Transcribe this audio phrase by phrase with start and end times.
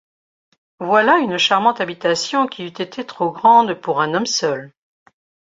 [0.79, 4.73] Voilà une charmante habitation, qui eût été trop grande pour un homme seul.